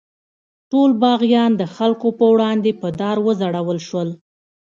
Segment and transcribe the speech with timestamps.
[0.71, 4.09] ټول باغیان د خلکو په وړاندې په دار وځړول شول.